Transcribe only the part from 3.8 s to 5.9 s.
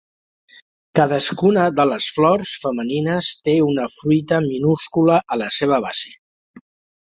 fruita minúscula a la seva